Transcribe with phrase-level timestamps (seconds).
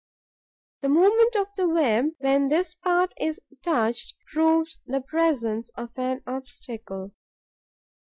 [0.81, 6.23] The movement of the web, when this part is touched, proves the presence of an
[6.25, 7.11] obstacle.